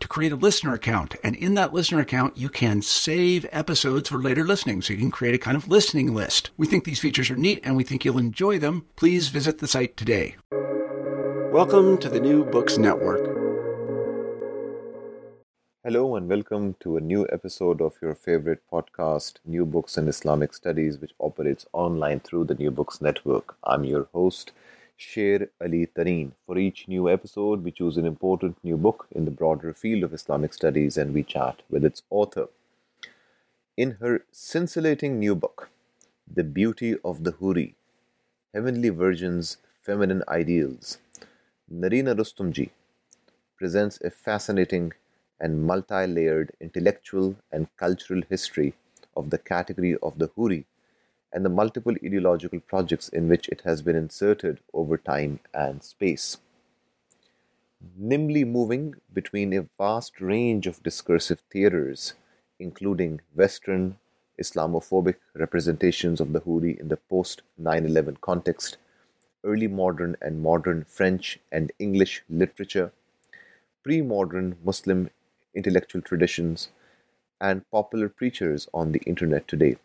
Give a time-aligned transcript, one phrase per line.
[0.00, 1.16] to create a listener account.
[1.22, 4.82] And in that listener account, you can save episodes for later listening.
[4.82, 6.50] So you can create a kind of listening list.
[6.56, 8.86] We think these features are neat and we think you'll enjoy them.
[8.96, 10.36] Please visit the site today.
[11.52, 13.36] Welcome to the New Books Network.
[15.86, 20.52] Hello and welcome to a new episode of your favorite podcast, New Books and Islamic
[20.52, 23.56] Studies, which operates online through the New Books Network.
[23.62, 24.50] I'm your host,
[24.96, 26.32] Sher Ali Tareen.
[26.46, 30.14] For each new episode, we choose an important new book in the broader field of
[30.14, 32.48] Islamic studies and we chat with its author.
[33.76, 35.68] In her scintillating new book,
[36.32, 37.74] The Beauty of the Huri
[38.54, 40.96] Heavenly Virgin's Feminine Ideals,
[41.70, 42.70] Nerina Rustomji
[43.58, 44.94] presents a fascinating
[45.38, 48.72] and multi layered intellectual and cultural history
[49.14, 50.64] of the category of the Huri
[51.32, 56.38] and the multiple ideological projects in which it has been inserted over time and space.
[57.96, 62.14] Nimbly moving between a vast range of discursive theaters,
[62.58, 63.98] including Western
[64.40, 68.78] Islamophobic representations of the Huri in the post 9 11 context
[69.46, 72.92] early modern and modern French and English literature,
[73.82, 75.08] pre modern Muslim
[75.54, 76.68] intellectual traditions,
[77.40, 79.76] and popular preachers on the internet today.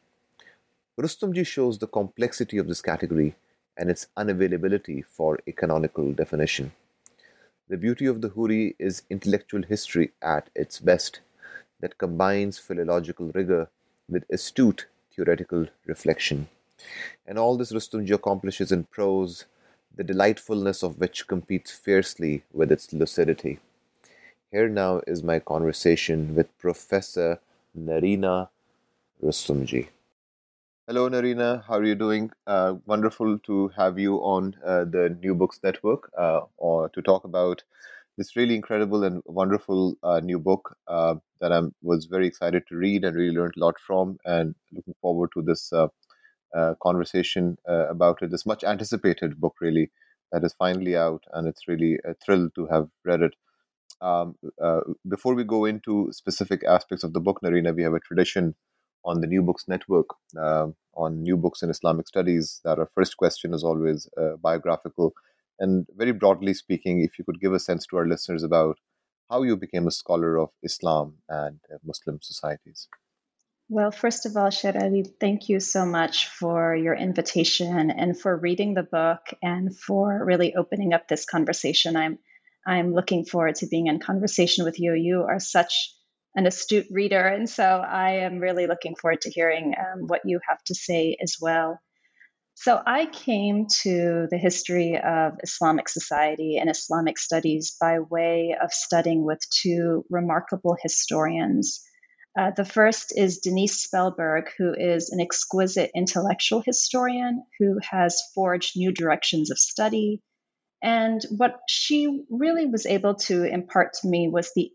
[0.99, 3.35] Rustomji shows the complexity of this category
[3.77, 6.73] and its unavailability for a canonical definition.
[7.69, 11.21] The beauty of the Huri is intellectual history at its best
[11.79, 13.69] that combines philological rigor
[14.09, 16.49] with astute theoretical reflection.
[17.25, 19.45] And all this Rustomji accomplishes in prose,
[19.95, 23.59] the delightfulness of which competes fiercely with its lucidity.
[24.51, 27.39] Here now is my conversation with Professor
[27.77, 28.49] Nerina
[29.23, 29.87] Rustomji.
[30.91, 31.63] Hello, Nerina.
[31.65, 32.31] How are you doing?
[32.45, 37.23] Uh, wonderful to have you on uh, the New Books Network uh, or to talk
[37.23, 37.63] about
[38.17, 42.75] this really incredible and wonderful uh, new book uh, that I was very excited to
[42.75, 45.87] read and really learned a lot from, and looking forward to this uh,
[46.83, 48.29] conversation about it.
[48.29, 49.91] This much anticipated book, really,
[50.33, 53.35] that is finally out, and it's really a thrill to have read it.
[54.01, 54.35] Um,
[55.07, 58.55] before we go into specific aspects of the book, Nerina, we have a tradition
[59.03, 60.07] on the New Books Network
[60.37, 65.13] um, on New Books in Islamic Studies that our first question is always uh, biographical.
[65.59, 68.77] And very broadly speaking, if you could give a sense to our listeners about
[69.29, 72.87] how you became a scholar of Islam and uh, Muslim societies.
[73.69, 78.73] Well, first of all, Sherali, thank you so much for your invitation and for reading
[78.73, 81.95] the book and for really opening up this conversation.
[81.95, 82.19] I'm
[82.67, 84.93] I'm looking forward to being in conversation with you.
[84.93, 85.95] You are such
[86.35, 90.39] an astute reader, and so I am really looking forward to hearing um, what you
[90.47, 91.79] have to say as well.
[92.55, 98.71] So I came to the history of Islamic society and Islamic studies by way of
[98.71, 101.81] studying with two remarkable historians.
[102.37, 108.77] Uh, the first is Denise Spellberg, who is an exquisite intellectual historian who has forged
[108.77, 110.21] new directions of study.
[110.83, 114.71] And what she really was able to impart to me was the,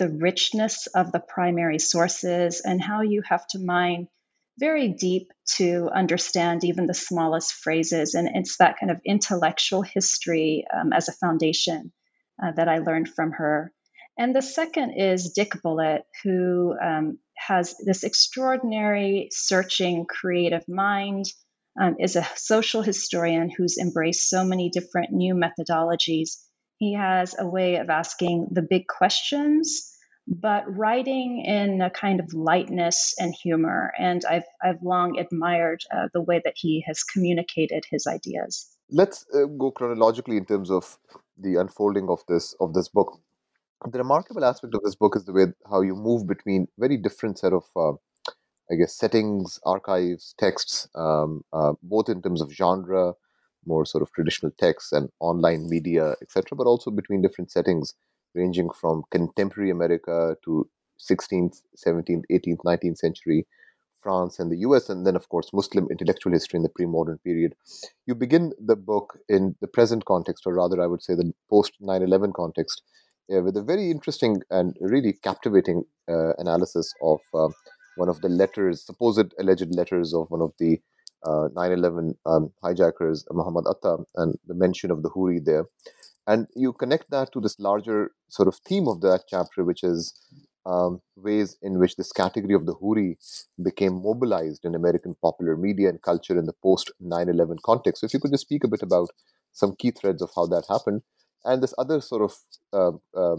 [0.00, 4.08] the richness of the primary sources and how you have to mine
[4.58, 8.14] very deep to understand even the smallest phrases.
[8.14, 11.92] And it's that kind of intellectual history um, as a foundation
[12.42, 13.72] uh, that I learned from her.
[14.18, 21.26] And the second is Dick Bulliet, who um, has this extraordinary, searching, creative mind,
[21.80, 26.38] um, is a social historian who's embraced so many different new methodologies.
[26.80, 29.96] He has a way of asking the big questions,
[30.26, 33.92] but writing in a kind of lightness and humor.
[33.98, 38.66] And I've, I've long admired uh, the way that he has communicated his ideas.
[38.90, 40.98] Let's uh, go chronologically in terms of
[41.38, 43.20] the unfolding of this of this book
[43.88, 47.38] the remarkable aspect of this book is the way how you move between very different
[47.38, 47.92] set of uh,
[48.70, 53.14] i guess settings archives texts um, uh, both in terms of genre
[53.66, 57.94] more sort of traditional texts and online media, etc., but also between different settings,
[58.34, 60.68] ranging from contemporary America to
[60.98, 63.46] 16th, 17th, 18th, 19th century
[64.02, 67.18] France and the US, and then, of course, Muslim intellectual history in the pre modern
[67.18, 67.54] period.
[68.06, 71.72] You begin the book in the present context, or rather, I would say the post
[71.80, 72.82] 9 11 context,
[73.32, 77.48] uh, with a very interesting and really captivating uh, analysis of uh,
[77.96, 80.80] one of the letters, supposed alleged letters of one of the
[81.24, 85.64] uh, 9 11 um, hijackers, Muhammad Atta, and the mention of the Huri there.
[86.26, 90.14] And you connect that to this larger sort of theme of that chapter, which is
[90.66, 93.16] um, ways in which this category of the Huri
[93.62, 98.00] became mobilized in American popular media and culture in the post 9 11 context.
[98.00, 99.08] So, if you could just speak a bit about
[99.52, 101.02] some key threads of how that happened
[101.44, 102.34] and this other sort of
[102.72, 103.36] uh,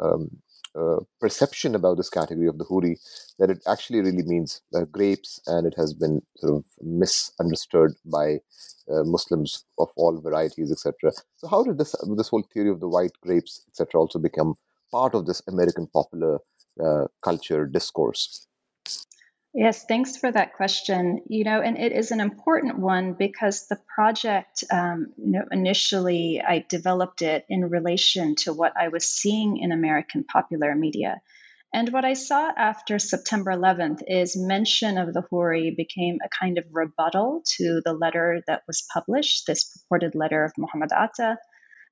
[0.00, 0.30] um,
[0.78, 2.96] uh, perception about this category of the Huri
[3.38, 8.40] that it actually really means uh, grapes and it has been sort of misunderstood by
[8.90, 11.12] uh, Muslims of all varieties, etc.
[11.36, 14.54] So, how did this this whole theory of the white grapes, etc., also become
[14.90, 16.40] part of this American popular
[16.82, 18.46] uh, culture discourse?
[19.54, 21.22] Yes, thanks for that question.
[21.28, 26.40] You know, and it is an important one because the project, um, you know, initially
[26.40, 31.20] I developed it in relation to what I was seeing in American popular media.
[31.74, 36.56] And what I saw after September 11th is mention of the Huri became a kind
[36.56, 41.36] of rebuttal to the letter that was published, this purported letter of Muhammad Atta,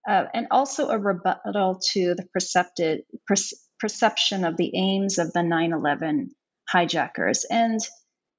[0.09, 3.37] uh, and also a rebuttal to the percepted, per-
[3.79, 6.31] perception of the aims of the 9 11
[6.71, 7.45] hijackers.
[7.51, 7.81] And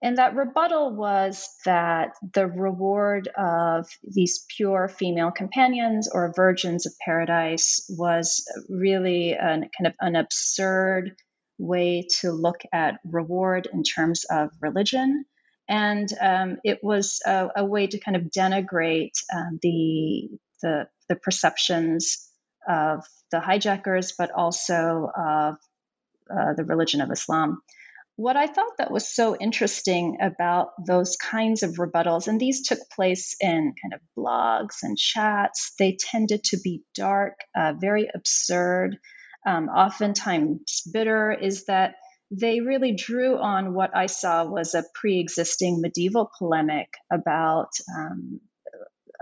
[0.03, 6.93] and that rebuttal was that the reward of these pure female companions or virgins of
[7.05, 11.15] paradise was really an, kind of an absurd
[11.59, 15.23] way to look at reward in terms of religion.
[15.69, 20.29] And um, it was a, a, way to kind of denigrate um, the,
[20.63, 22.27] the, the perceptions
[22.67, 25.55] of the hijackers, but also of
[26.29, 27.61] uh, the religion of Islam.
[28.21, 32.77] What I thought that was so interesting about those kinds of rebuttals, and these took
[32.95, 38.99] place in kind of blogs and chats, they tended to be dark, uh, very absurd,
[39.43, 41.95] um, oftentimes bitter, is that
[42.29, 47.71] they really drew on what I saw was a pre existing medieval polemic about.
[47.97, 48.39] Um,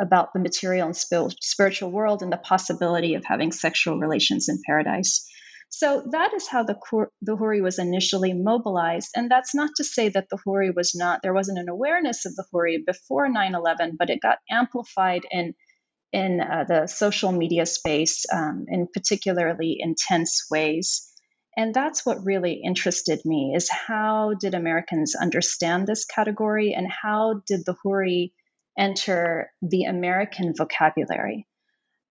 [0.02, 5.30] about the material and spiritual world and the possibility of having sexual relations in paradise.
[5.70, 6.76] So that is how the,
[7.22, 9.12] the Huri was initially mobilized.
[9.16, 12.36] And that's not to say that the Huri was not, there wasn't an awareness of
[12.36, 15.54] the Huri before 9 11, but it got amplified in,
[16.12, 21.06] in uh, the social media space um, in particularly intense ways.
[21.56, 27.42] And that's what really interested me is how did Americans understand this category and how
[27.46, 28.32] did the Huri
[28.78, 31.48] enter the American vocabulary?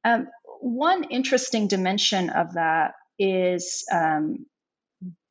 [0.04, 0.28] Um,
[0.60, 4.46] one interesting dimension of that is um,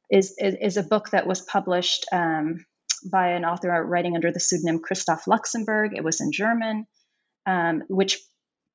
[0.10, 2.66] is, is a book that was published um,
[3.12, 5.92] by an author writing under the pseudonym Christoph Luxenberg.
[5.96, 6.86] It was in German,
[7.46, 8.20] um, which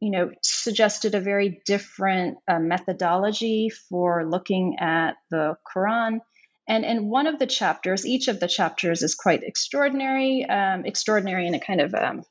[0.00, 6.20] you know suggested a very different uh, methodology for looking at the Quran.
[6.68, 11.48] And in one of the chapters, each of the chapters is quite extraordinary, um, extraordinary
[11.48, 12.22] in a kind of um,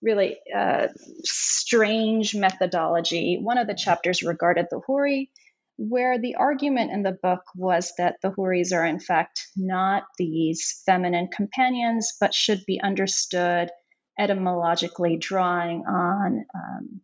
[0.00, 0.86] really uh,
[1.24, 3.38] strange methodology.
[3.42, 5.28] One of the chapters regarded the Huri
[5.82, 10.82] where the argument in the book was that the Huris are, in fact, not these
[10.84, 13.70] feminine companions, but should be understood
[14.18, 17.00] etymologically drawing on um,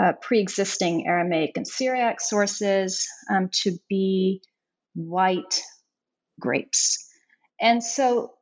[0.00, 4.40] uh, pre existing Aramaic and Syriac sources um, to be
[4.94, 5.60] white
[6.40, 7.06] grapes.
[7.60, 8.32] And so,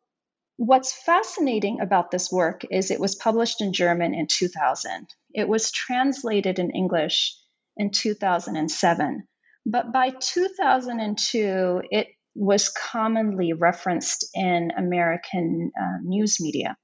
[0.57, 5.73] what's fascinating about this work is it was published in German in 2000, it was
[5.73, 7.37] translated in English
[7.77, 9.27] in 2007.
[9.67, 16.77] But by 2002, it was commonly referenced in American uh, news media.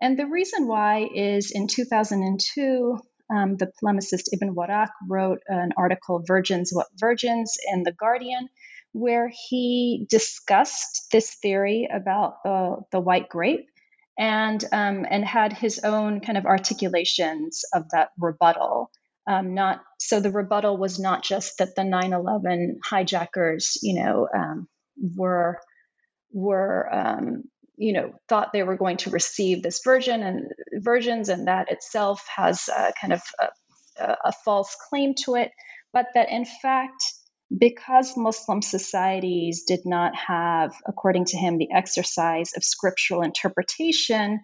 [0.00, 2.98] And the reason why is in 2002,
[3.34, 8.48] um, the polemicist Ibn Warraq wrote an article, Virgins What Virgins, in The Guardian,
[8.92, 13.66] where he discussed this theory about the, the white grape
[14.18, 18.90] and, um, and had his own kind of articulations of that rebuttal.
[19.28, 24.68] Um, not so the rebuttal was not just that the 9/11 hijackers, you know, um,
[25.16, 25.60] were
[26.32, 27.44] were um,
[27.76, 32.24] you know thought they were going to receive this version and versions, and that itself
[32.34, 32.68] has
[33.00, 33.22] kind of
[33.98, 35.50] a, a false claim to it,
[35.92, 37.02] but that in fact
[37.56, 44.40] because Muslim societies did not have, according to him, the exercise of scriptural interpretation,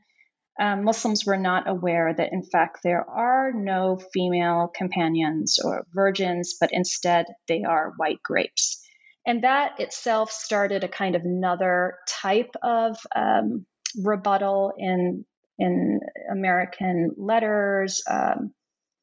[0.61, 6.55] um, Muslims were not aware that, in fact, there are no female companions or virgins,
[6.61, 8.81] but instead they are white grapes.
[9.27, 13.67] And that itself started a kind of another type of um,
[14.03, 15.25] rebuttal in
[15.57, 18.53] in American letters, um,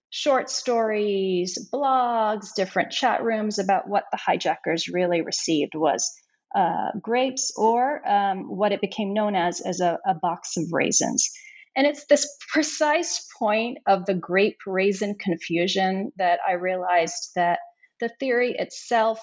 [0.09, 6.13] short stories, blogs, different chat rooms about what the hijackers really received was
[6.55, 11.31] uh, grapes or um, what it became known as as a, a box of raisins.
[11.75, 17.59] And it's this precise point of the grape raisin confusion that I realized that
[18.01, 19.19] the theory itself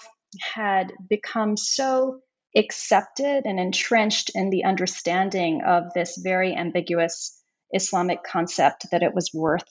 [0.55, 2.21] had become so
[2.55, 7.39] accepted and entrenched in the understanding of this very ambiguous
[7.71, 9.69] Islamic concept that it was worth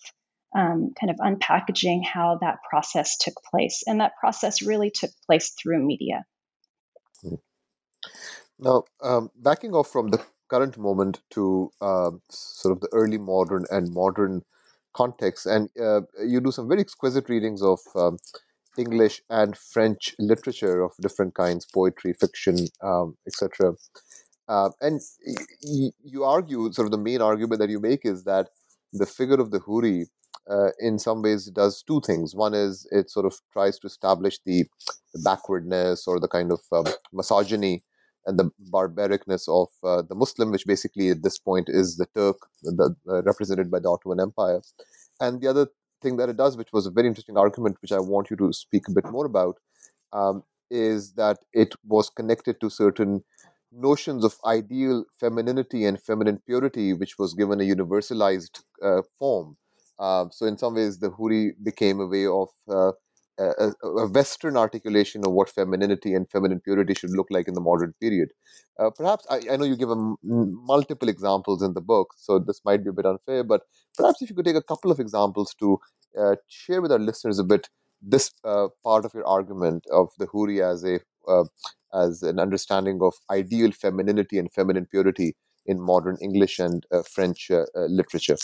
[0.56, 3.82] um, kind of unpackaging how that process took place.
[3.86, 6.24] And that process really took place through media.
[8.58, 13.64] Now, um, backing off from the current moment to uh, sort of the early modern
[13.70, 14.42] and modern
[14.94, 18.18] context, and uh, you do some very exquisite readings of um,
[18.78, 23.74] English and French literature of different kinds, poetry, fiction, um, etc.
[24.48, 25.00] Uh, and
[25.62, 28.48] y- you argue, sort of the main argument that you make is that
[28.92, 30.06] the figure of the Huri,
[30.50, 32.34] uh, in some ways, does two things.
[32.34, 34.64] One is it sort of tries to establish the,
[35.12, 37.82] the backwardness or the kind of um, misogyny
[38.28, 42.36] and the barbaricness of uh, the Muslim, which basically at this point is the Turk,
[42.62, 44.60] the, uh, represented by the Ottoman Empire.
[45.18, 45.68] And the other
[46.02, 48.52] thing that it does, which was a very interesting argument, which I want you to
[48.52, 49.56] speak a bit more about,
[50.12, 53.24] um, is that it was connected to certain
[53.72, 59.56] notions of ideal femininity and feminine purity, which was given a universalized uh, form.
[59.98, 62.92] Uh, so, in some ways, the Huri became a way of uh,
[63.38, 67.60] a, a, Western articulation of what femininity and feminine purity should look like in the
[67.60, 68.30] modern period.
[68.78, 72.60] Uh, perhaps I, I, know you give a multiple examples in the book, so this
[72.64, 73.62] might be a bit unfair, but
[73.96, 75.78] perhaps if you could take a couple of examples to
[76.18, 77.68] uh, share with our listeners a bit
[78.00, 81.44] this uh, part of your argument of the Huri as a uh,
[81.92, 87.50] as an understanding of ideal femininity and feminine purity in modern English and uh, French
[87.50, 88.36] uh, literature.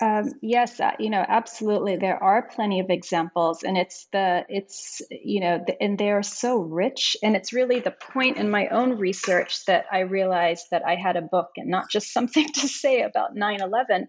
[0.00, 1.96] Um, yes, uh, you know, absolutely.
[1.96, 6.22] There are plenty of examples, and it's the it's you know, the, and they are
[6.22, 7.16] so rich.
[7.22, 11.16] And it's really the point in my own research that I realized that I had
[11.16, 14.06] a book and not just something to say about 9/11.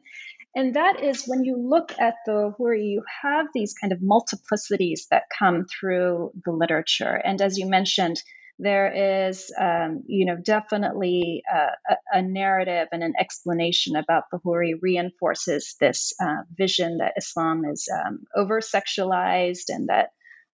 [0.56, 5.08] And that is when you look at the where you have these kind of multiplicities
[5.10, 7.14] that come through the literature.
[7.14, 8.22] And as you mentioned,
[8.60, 14.74] there is, um, you know, definitely a, a, narrative and an explanation about the Huri
[14.82, 20.10] reinforces this uh, vision that Islam is um, over sexualized and that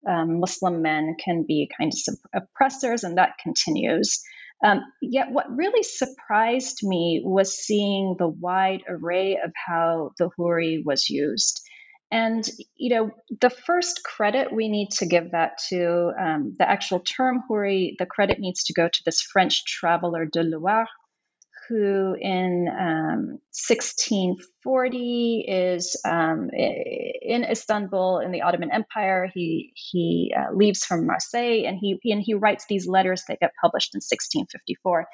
[0.07, 4.21] um, Muslim men can be kind of oppressors, and that continues.
[4.63, 10.83] Um, yet, what really surprised me was seeing the wide array of how the Huri
[10.85, 11.64] was used.
[12.11, 16.99] And, you know, the first credit we need to give that to um, the actual
[16.99, 20.85] term Huri, the credit needs to go to this French traveler de Loir,
[21.67, 29.29] who in um, 1640 is um, in Istanbul in the Ottoman Empire.
[29.33, 33.51] He he uh, leaves from Marseille and he and he writes these letters that get
[33.59, 35.07] published in 1654.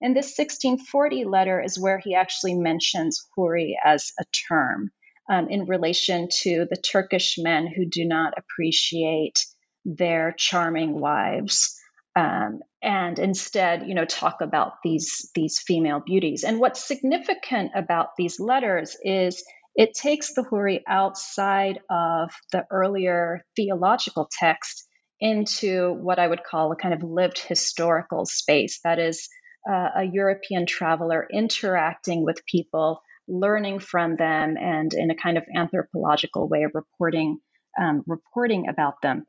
[0.00, 4.92] And this 1640 letter is where he actually mentions Huri as a term
[5.30, 9.44] um, in relation to the Turkish men who do not appreciate
[9.84, 11.74] their charming wives.
[12.14, 16.44] Um, and instead, you know, talk about these these female beauties.
[16.44, 23.44] And what's significant about these letters is it takes the Huri outside of the earlier
[23.54, 24.88] theological text
[25.20, 28.80] into what I would call a kind of lived historical space.
[28.84, 29.28] That is,
[29.70, 35.44] uh, a European traveler interacting with people learning from them and in a kind of
[35.54, 37.38] anthropological way of reporting
[37.80, 39.26] um, reporting about them.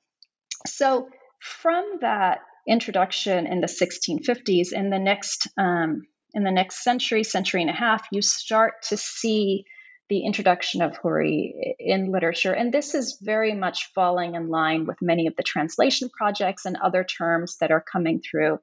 [0.65, 7.23] So from that introduction in the 1650s, in the next um, in the next century,
[7.23, 9.65] century and a half, you start to see
[10.09, 12.53] the introduction of Huri in literature.
[12.53, 16.77] And this is very much falling in line with many of the translation projects and
[16.77, 18.59] other terms that are coming through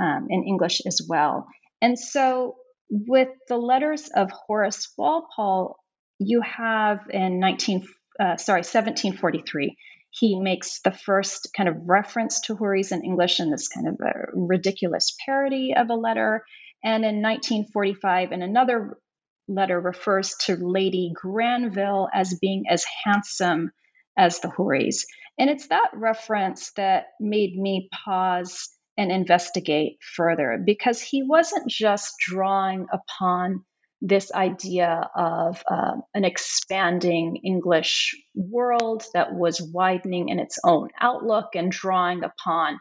[0.00, 1.46] um, in English as well.
[1.80, 2.56] And so
[2.90, 5.76] with the letters of Horace Walpole,
[6.18, 7.86] you have in 19
[8.20, 9.76] uh, sorry 1743
[10.10, 14.00] he makes the first kind of reference to Huris in English in this kind of
[14.32, 16.44] ridiculous parody of a letter.
[16.82, 18.98] And in 1945, in another
[19.46, 23.70] letter, refers to Lady Granville as being as handsome
[24.16, 25.04] as the Huris.
[25.38, 32.16] And it's that reference that made me pause and investigate further because he wasn't just
[32.18, 33.64] drawing upon
[34.02, 41.50] this idea of uh, an expanding English world that was widening in its own outlook
[41.54, 42.78] and drawing upon,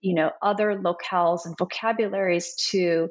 [0.00, 3.08] you know, other locales and vocabularies to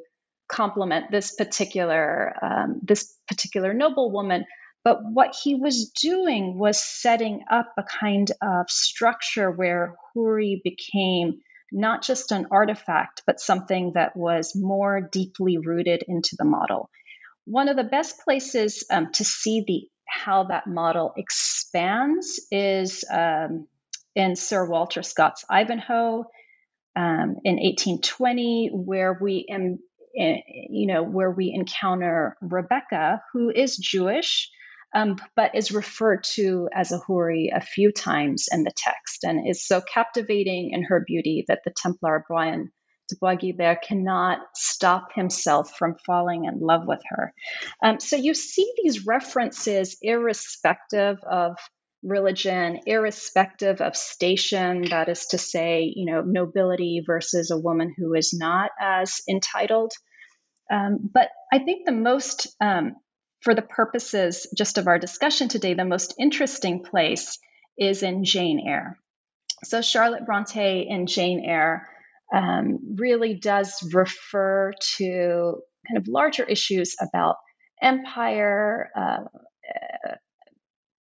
[0.49, 4.45] complement this particular um, this particular noblewoman.
[4.83, 11.39] But what he was doing was setting up a kind of structure where Huri became
[11.71, 16.89] not just an artifact, but something that was more deeply rooted into the model.
[17.45, 23.67] One of the best places um, to see the how that model expands is um,
[24.15, 26.25] in Sir Walter Scott's Ivanhoe
[26.95, 30.37] um, in 1820, where we eh,
[30.69, 34.49] you know where we encounter Rebecca, who is Jewish,
[34.93, 39.47] um, but is referred to as a Houri a few times in the text, and
[39.47, 42.71] is so captivating in her beauty that the Templar Brian
[43.09, 47.33] de Bois cannot stop himself from falling in love with her.
[47.83, 51.55] Um, so you see these references irrespective of
[52.03, 58.13] religion, irrespective of station, that is to say, you know, nobility versus a woman who
[58.13, 59.91] is not as entitled.
[60.71, 62.93] Um, but I think the most, um,
[63.41, 67.39] for the purposes just of our discussion today, the most interesting place
[67.77, 68.99] is in Jane Eyre.
[69.63, 71.87] So Charlotte Bronte in Jane Eyre
[72.33, 77.37] um, really does refer to kind of larger issues about
[77.81, 80.15] empire, uh, uh,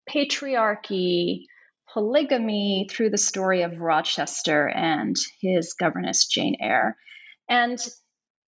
[0.09, 1.45] patriarchy,
[1.91, 6.95] polygamy through the story of Rochester and his governess Jane Eyre.
[7.49, 7.79] And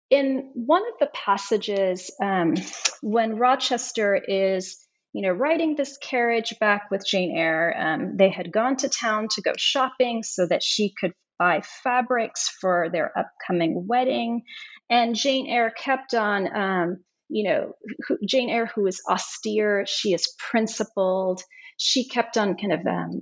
[0.09, 2.55] in one of the passages, um,
[3.01, 4.77] when Rochester is
[5.13, 7.75] you know, riding this carriage back with Jane Eyre.
[7.77, 12.49] Um, they had gone to town to go shopping so that she could buy fabrics
[12.49, 14.43] for their upcoming wedding.
[14.89, 17.73] And Jane Eyre kept on, um, you know,
[18.07, 21.41] who, Jane Eyre, who is austere, she is principled.
[21.77, 23.21] She kept on kind of um,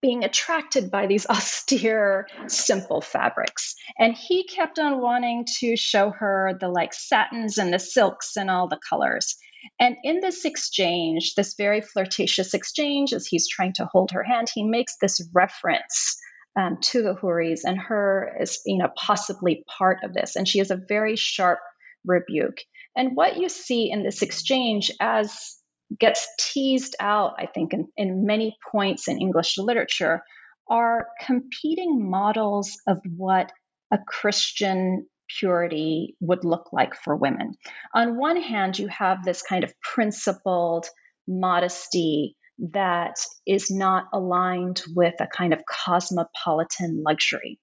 [0.00, 3.74] being attracted by these austere, simple fabrics.
[3.98, 8.50] And he kept on wanting to show her the like satins and the silks and
[8.50, 9.36] all the colors.
[9.78, 14.50] And in this exchange, this very flirtatious exchange, as he's trying to hold her hand,
[14.52, 16.18] he makes this reference
[16.58, 20.36] um, to the Houris and her as you know possibly part of this.
[20.36, 21.60] And she has a very sharp
[22.04, 22.58] rebuke.
[22.96, 25.56] And what you see in this exchange, as
[25.98, 30.22] gets teased out, I think, in, in many points in English literature,
[30.68, 33.52] are competing models of what
[33.92, 35.06] a Christian
[35.38, 37.54] purity would look like for women.
[37.94, 40.86] On one hand, you have this kind of principled
[41.26, 42.36] modesty
[42.72, 47.58] that is not aligned with a kind of cosmopolitan luxury.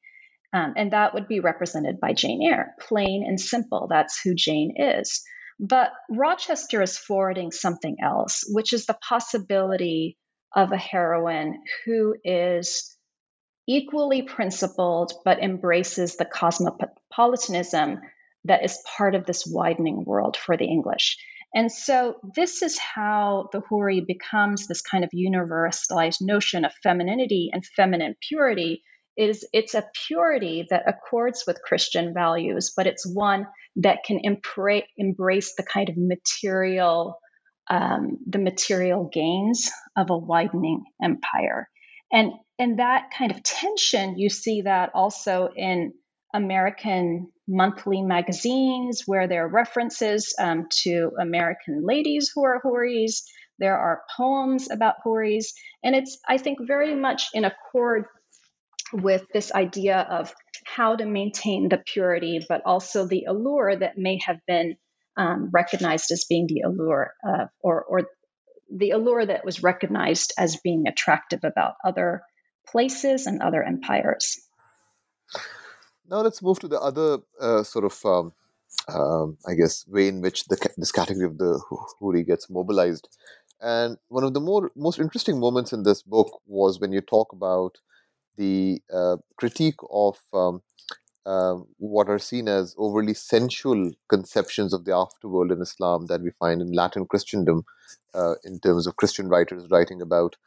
[0.51, 3.87] Um, and that would be represented by Jane Eyre, plain and simple.
[3.89, 5.21] That's who Jane is.
[5.59, 10.17] But Rochester is forwarding something else, which is the possibility
[10.55, 12.97] of a heroine who is
[13.67, 17.99] equally principled but embraces the cosmopolitanism
[18.45, 21.17] that is part of this widening world for the English.
[21.53, 27.49] And so, this is how the Houri becomes this kind of universalized notion of femininity
[27.51, 28.83] and feminine purity.
[29.17, 33.47] It is, it's a purity that accords with Christian values, but it's one
[33.79, 37.19] that can embrace the kind of material,
[37.69, 41.69] um, the material gains of a widening empire.
[42.11, 45.93] And and that kind of tension, you see that also in
[46.33, 53.23] American monthly magazines where there are references um, to American ladies who are Houris.
[53.57, 55.53] There are poems about Houris.
[55.83, 58.05] And it's, I think, very much in accord
[58.93, 60.33] with this idea of
[60.79, 64.77] how to maintain the purity, but also the allure that may have been
[65.17, 67.99] um, recognized as being the allure of, or, or
[68.73, 72.21] the allure that was recognized as being attractive about other
[72.71, 74.39] places and other empires.
[76.09, 78.33] Now let's move to the other uh, sort of, um,
[78.87, 81.59] um, I guess, way in which the, this category of the
[81.99, 83.09] Houri gets mobilized.
[83.59, 87.33] And one of the more most interesting moments in this book was when you talk
[87.33, 87.79] about
[88.39, 90.61] the uh, critique of um,
[91.25, 96.31] uh, what are seen as overly sensual conceptions of the afterworld in Islam that we
[96.39, 97.63] find in Latin Christendom,
[98.15, 100.37] uh, in terms of Christian writers writing about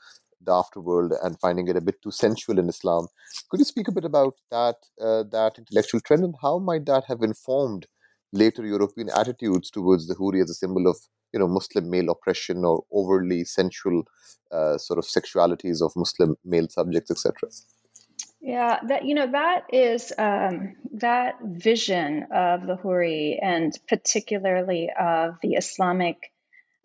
[0.45, 3.07] the afterworld and finding it a bit too sensual in Islam.
[3.49, 7.05] Could you speak a bit about that uh, that intellectual trend and how might that
[7.07, 7.87] have informed
[8.33, 10.97] later European attitudes towards the Houri as a symbol of
[11.33, 14.03] you know Muslim male oppression or overly sensual
[14.51, 17.51] uh, sort of sexualities of Muslim male subjects, etc.
[18.45, 25.37] Yeah, that you know that is um, that vision of the Huri and particularly of
[25.43, 26.17] the Islamic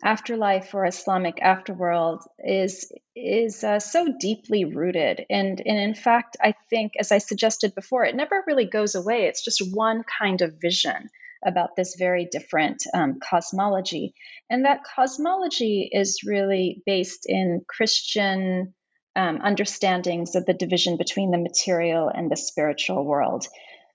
[0.04, 5.26] afterlife or Islamic afterworld is is uh, so deeply rooted.
[5.28, 9.24] And and in fact I think as I suggested before it never really goes away.
[9.24, 11.10] It's just one kind of vision
[11.44, 14.14] about this very different um, cosmology.
[14.48, 18.74] And that cosmology is really based in Christian
[19.18, 23.46] um, understandings of the division between the material and the spiritual world.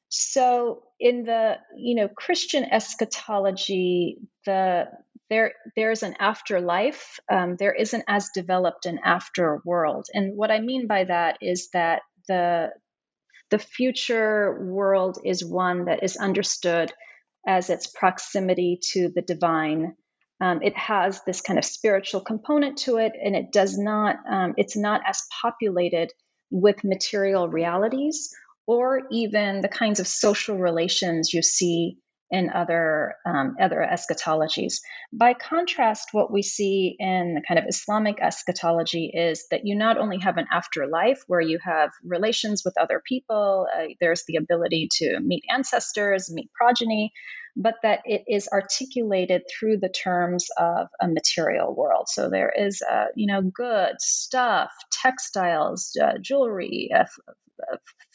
[0.09, 4.85] So, in the you know Christian eschatology, the
[5.29, 7.19] there there's an afterlife.
[7.31, 11.69] Um, there isn't as developed an after world, and what I mean by that is
[11.71, 12.71] that the
[13.49, 16.91] the future world is one that is understood
[17.47, 19.95] as its proximity to the divine
[20.43, 24.53] um, it has this kind of spiritual component to it, and it does not, um,
[24.57, 26.11] it's not as populated
[26.51, 28.29] with material realities
[28.67, 31.97] or even the kinds of social relations you see
[32.29, 34.79] in other um, other eschatologies.
[35.13, 39.97] By contrast, what we see in the kind of Islamic eschatology is that you not
[39.97, 44.89] only have an afterlife where you have relations with other people, uh, there's the ability
[44.99, 47.13] to meet ancestors, meet progeny,
[47.55, 52.07] but that it is articulated through the terms of a material world.
[52.09, 57.05] So there is, uh, you know, goods, stuff, textiles, uh, jewelry, uh,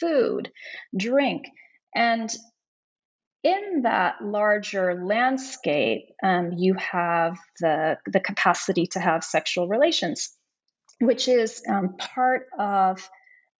[0.00, 0.50] food,
[0.96, 1.44] drink,
[1.94, 2.30] and
[3.44, 10.34] in that larger landscape, um, you have the the capacity to have sexual relations,
[11.00, 13.08] which is um, part of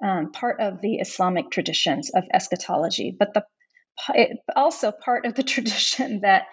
[0.05, 3.15] um, part of the Islamic traditions of eschatology.
[3.17, 3.45] But the
[4.55, 6.45] also part of the tradition that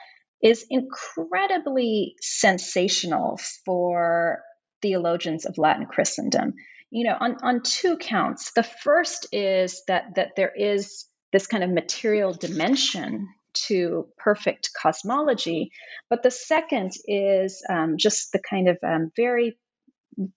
[0.43, 4.39] is incredibly sensational for
[4.81, 6.53] theologians of Latin Christendom.
[6.91, 8.51] You know, on, on two counts.
[8.53, 13.27] The first is that that there is this kind of material dimension
[13.67, 15.71] to perfect cosmology,
[16.09, 19.57] but the second is um, just the kind of um, very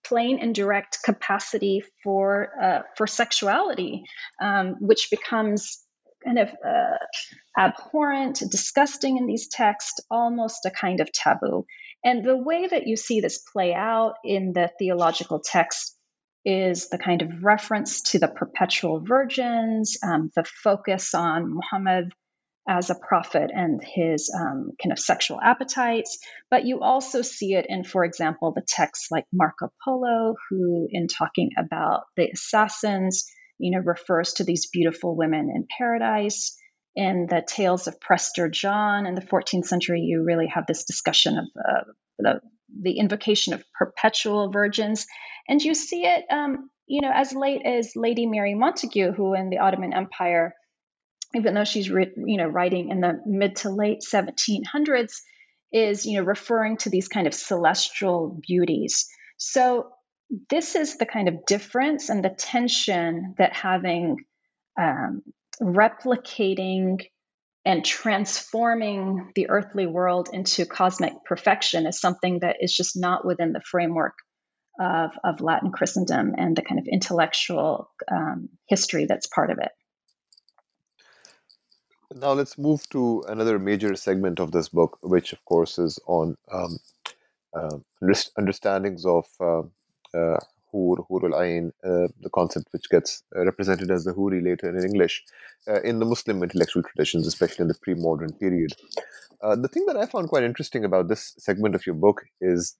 [0.03, 4.03] plain and direct capacity for uh, for sexuality,
[4.41, 5.83] um, which becomes
[6.23, 6.97] kind of uh,
[7.57, 11.65] abhorrent, disgusting in these texts, almost a kind of taboo.
[12.03, 15.95] And the way that you see this play out in the theological text
[16.45, 22.13] is the kind of reference to the perpetual virgins, um, the focus on Muhammad
[22.67, 26.19] as a prophet and his um, kind of sexual appetites.
[26.51, 31.07] But you also see it in, for example, the texts like Marco Polo, who, in
[31.07, 33.25] talking about the assassins,
[33.59, 36.57] you know, refers to these beautiful women in paradise.
[36.95, 41.37] In the tales of Prester John in the 14th century, you really have this discussion
[41.37, 41.83] of uh,
[42.17, 42.41] the,
[42.81, 45.05] the invocation of perpetual virgins.
[45.47, 49.49] And you see it, um, you know, as late as Lady Mary Montagu, who in
[49.49, 50.53] the Ottoman Empire,
[51.35, 55.13] even though she's, you know, writing in the mid to late 1700s,
[55.71, 59.07] is, you know, referring to these kind of celestial beauties.
[59.37, 59.91] So
[60.49, 64.17] this is the kind of difference and the tension that having
[64.79, 65.21] um,
[65.61, 66.99] replicating
[67.65, 73.51] and transforming the earthly world into cosmic perfection is something that is just not within
[73.51, 74.13] the framework
[74.79, 79.71] of, of Latin Christendom and the kind of intellectual um, history that's part of it.
[82.15, 86.37] Now let's move to another major segment of this book, which of course is on
[86.51, 86.77] um,
[87.53, 87.77] uh,
[88.37, 89.63] understandings of uh,
[90.13, 90.37] uh,
[90.71, 94.83] Hur, Hurul Ain, uh, the concept which gets uh, represented as the Huri later in
[94.83, 95.23] English,
[95.67, 98.73] uh, in the Muslim intellectual traditions, especially in the pre modern period.
[99.41, 102.75] The thing that I found quite interesting about this segment of your book is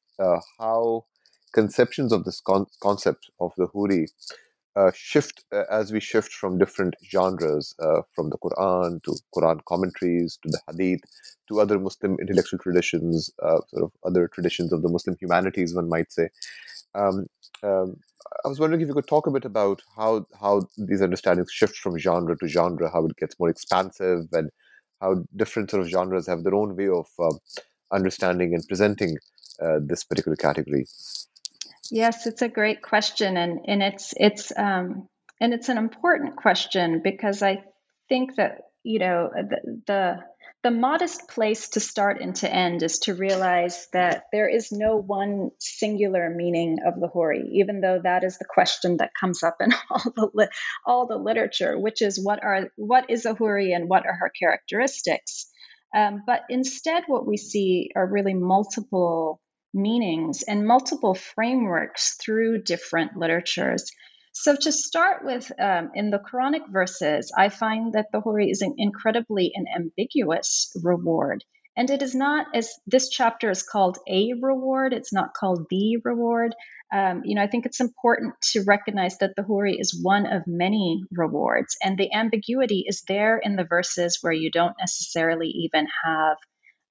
[0.59, 1.05] how
[1.53, 4.07] conceptions of this con- concept of the Huri
[4.75, 9.59] uh, shift uh, as we shift from different genres, uh, from the Quran to Quran
[9.65, 11.01] commentaries to the Hadith
[11.47, 16.11] to other Muslim intellectual traditions, sort of other traditions of the Muslim humanities, one might
[16.11, 16.29] say.
[16.95, 17.27] Um,
[17.63, 17.95] um,
[18.45, 21.77] I was wondering if you could talk a bit about how how these understandings shift
[21.77, 24.49] from genre to genre, how it gets more expansive, and
[25.01, 27.39] how different sort of genres have their own way of um,
[27.91, 29.17] understanding and presenting
[29.61, 30.85] uh, this particular category.
[31.91, 35.07] Yes, it's a great question, and and it's it's um,
[35.41, 37.63] and it's an important question because I
[38.09, 40.17] think that you know the, the
[40.61, 44.97] the modest place to start and to end is to realize that there is no
[44.97, 49.57] one singular meaning of the Huri, even though that is the question that comes up
[49.61, 50.49] in all the li-
[50.85, 54.31] all the literature, which is what are what is a Huri and what are her
[54.37, 55.49] characteristics.
[55.95, 59.41] Um, but instead, what we see are really multiple
[59.73, 63.89] meanings and multiple frameworks through different literatures.
[64.31, 68.61] So, to start with, um, in the Quranic verses, I find that the Huri is
[68.61, 71.43] an incredibly an ambiguous reward.
[71.75, 75.97] And it is not as this chapter is called a reward, it's not called the
[76.03, 76.53] reward.
[76.91, 80.43] Um, you know, I think it's important to recognize that the Huri is one of
[80.45, 85.87] many rewards, and the ambiguity is there in the verses where you don't necessarily even
[86.03, 86.37] have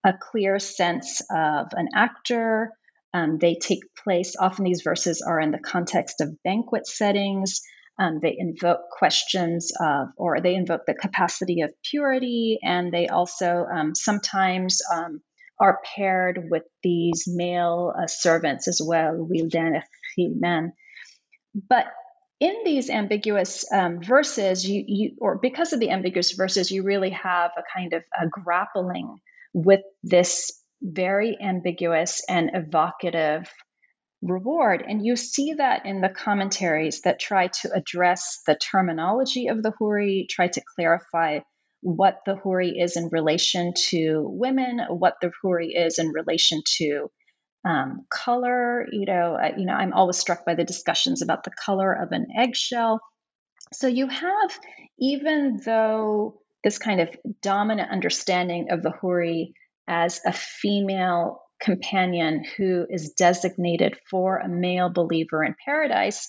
[0.05, 2.73] a clear sense of an actor.
[3.15, 7.63] Um, they take place, often these verses are in the context of banquet settings.
[7.99, 13.67] Um, they invoke questions of, or they invoke the capacity of purity, and they also
[13.73, 15.21] um, sometimes um,
[15.59, 19.29] are paired with these male uh, servants as well.
[21.69, 21.87] But
[22.41, 27.11] in these ambiguous um, verses, you, you, or because of the ambiguous verses, you really
[27.11, 29.19] have a kind of a grappling
[29.53, 33.51] with this very ambiguous and evocative
[34.23, 34.85] reward.
[34.87, 39.73] And you see that in the commentaries that try to address the terminology of the
[39.81, 41.41] Huri, try to clarify
[41.81, 47.11] what the Huri is in relation to women, what the Huri is in relation to
[47.65, 48.87] um, color.
[48.91, 52.11] You know, uh, you know, I'm always struck by the discussions about the color of
[52.13, 53.01] an eggshell.
[53.73, 54.59] So you have,
[54.99, 57.11] even though this kind of
[57.43, 59.53] dominant understanding of the Huri
[59.89, 66.29] as a female companion who is designated for a male believer in paradise.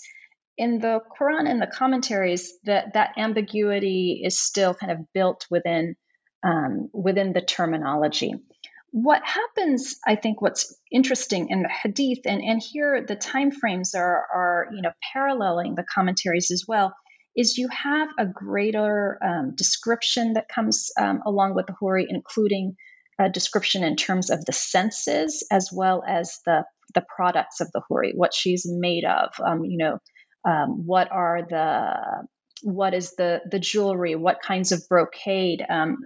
[0.58, 5.96] In the Quran and the commentaries, that that ambiguity is still kind of built within
[6.44, 8.34] um, within the terminology.
[8.92, 13.94] What happens, I think, what's interesting in the Hadith, and, and here the time frames
[13.94, 16.94] are are you know paralleling the commentaries as well,
[17.36, 22.76] is you have a greater um, description that comes um, along with the Huri, including
[23.28, 26.64] description in terms of the senses as well as the
[26.96, 29.30] the products of the huri, what she's made of.
[29.46, 30.00] Um, you know,
[30.46, 32.28] um, what are the
[32.64, 35.98] what is the the jewelry what kinds of brocade um,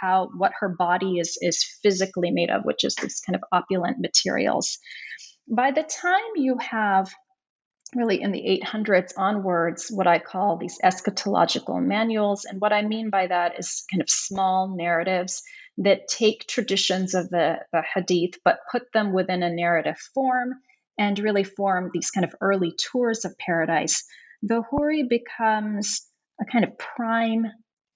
[0.00, 3.98] how what her body is is physically made of which is this kind of opulent
[3.98, 4.78] materials
[5.48, 7.12] by the time you have
[7.94, 13.10] really in the 800s onwards what i call these eschatological manuals and what i mean
[13.10, 15.42] by that is kind of small narratives
[15.78, 20.54] that take traditions of the, the hadith but put them within a narrative form
[20.98, 24.04] and really form these kind of early tours of paradise,
[24.42, 26.06] the Huri becomes
[26.40, 27.46] a kind of prime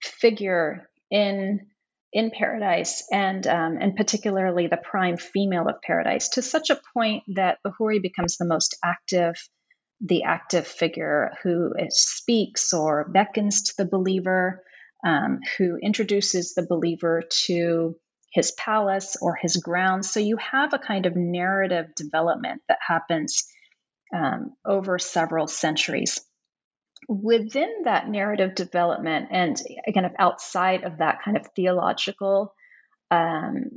[0.00, 1.66] figure in
[2.12, 7.22] in paradise and um, and particularly the prime female of paradise to such a point
[7.34, 9.36] that the Huri becomes the most active
[10.00, 14.62] the active figure who speaks or beckons to the believer
[15.04, 17.96] um, who introduces the believer to
[18.32, 20.10] his palace or his grounds.
[20.10, 23.44] So you have a kind of narrative development that happens
[24.14, 26.20] um, over several centuries.
[27.08, 32.54] Within that narrative development, and again, outside of that kind of theological,
[33.10, 33.70] um,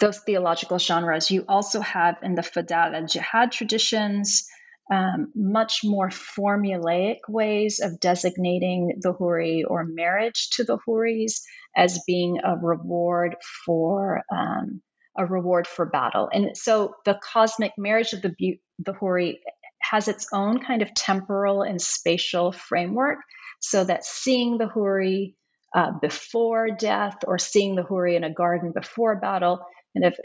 [0.00, 4.48] those theological genres, you also have in the Fadal al Jihad traditions,
[4.90, 11.42] um, much more formulaic ways of designating the Huri or marriage to the Huris
[11.76, 14.80] as being a reward for um,
[15.16, 16.28] a reward for battle.
[16.32, 18.32] And so the cosmic marriage of the
[18.78, 19.38] the Huri
[19.80, 23.18] has its own kind of temporal and spatial framework,
[23.60, 25.34] so that seeing the Huri
[25.74, 29.60] uh, before death or seeing the Huri in a garden before battle
[29.94, 30.18] kind of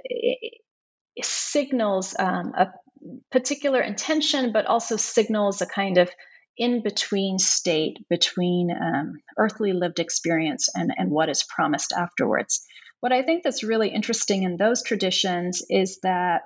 [1.21, 2.67] signals um, a
[3.31, 6.09] particular intention, but also signals a kind of
[6.57, 12.63] in between state between um, earthly lived experience and, and what is promised afterwards.
[12.99, 16.43] What I think that's really interesting in those traditions is that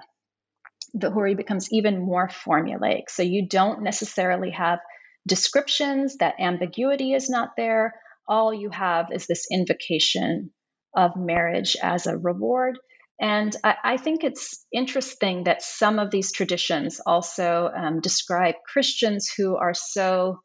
[0.93, 3.09] the Huri becomes even more formulaic.
[3.09, 4.79] So you don't necessarily have
[5.27, 7.93] descriptions, that ambiguity is not there.
[8.27, 10.51] All you have is this invocation
[10.95, 12.79] of marriage as a reward.
[13.19, 19.32] And I, I, think it's interesting that some of these traditions also um, describe Christians
[19.36, 20.41] who are so,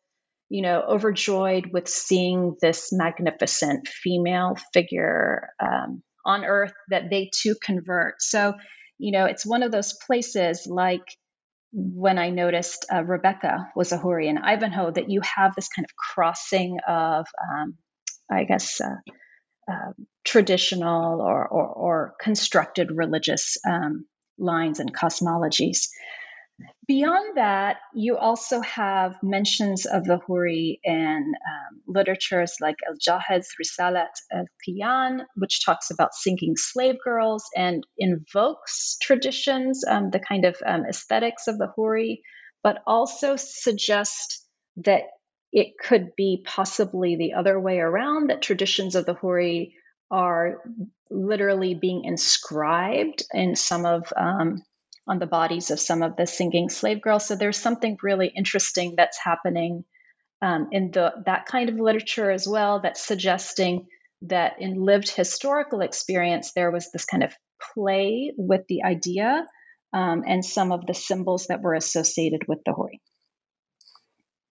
[0.49, 7.57] you know, overjoyed with seeing this magnificent female figure um, on earth that they too
[7.63, 8.23] convert.
[8.23, 8.55] So,
[8.99, 11.05] you know, it's one of those places like
[11.73, 15.85] when I noticed uh, Rebecca was a Huri and Ivanhoe that you have this kind
[15.85, 17.75] of crossing of, um,
[18.31, 18.97] I guess, uh,
[19.71, 19.93] uh,
[20.25, 24.07] traditional or, or, or, constructed religious um,
[24.39, 25.89] lines and cosmologies.
[26.87, 33.55] Beyond that, you also have mentions of the Huri in um, literatures like Al Jahiz's
[33.61, 40.45] Risalat al Qiyan, which talks about singing slave girls and invokes traditions, um, the kind
[40.45, 42.21] of um, aesthetics of the Huri,
[42.63, 44.45] but also suggests
[44.77, 45.05] that
[45.53, 49.73] it could be possibly the other way around that traditions of the Huri
[50.11, 50.63] are
[51.11, 54.63] literally being inscribed in some of um,
[55.07, 57.27] on the bodies of some of the singing slave girls.
[57.27, 59.85] So there's something really interesting that's happening
[60.41, 63.87] um, in the that kind of literature as well that's suggesting
[64.23, 67.33] that in lived historical experience there was this kind of
[67.75, 69.47] play with the idea
[69.93, 73.01] um, and some of the symbols that were associated with the Huri.